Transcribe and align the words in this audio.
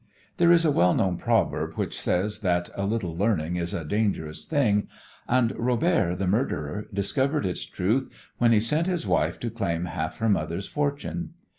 There 0.37 0.51
is 0.51 0.65
a 0.65 0.71
well 0.71 0.95
known 0.95 1.17
proverb 1.17 1.73
which 1.75 2.01
says 2.01 2.39
that 2.39 2.71
"A 2.73 2.87
little 2.87 3.15
learning 3.15 3.57
is 3.57 3.71
a 3.71 3.85
dangerous 3.85 4.45
thing," 4.45 4.87
and 5.27 5.53
Robert, 5.59 6.15
the 6.15 6.25
murderer, 6.25 6.87
discovered 6.91 7.45
its 7.45 7.65
truth 7.67 8.09
when 8.39 8.51
he 8.51 8.59
sent 8.61 8.87
his 8.87 9.05
wife 9.05 9.39
to 9.41 9.51
claim 9.51 9.85
half 9.85 10.17
her 10.17 10.27
mother's 10.29 10.65
fortune. 10.67 11.35